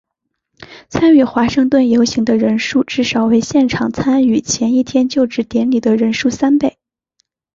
[0.89, 6.79] 参与华盛顿游行的人数至少为现场参与前一天就职典礼的人数三倍。